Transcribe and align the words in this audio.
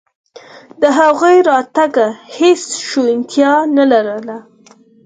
د 0.81 0.83
هغوی 0.99 1.37
راتګ 1.49 1.93
هېڅ 2.37 2.63
شونتیا 2.89 3.53
نه 3.77 3.83
لرله. 3.91 4.37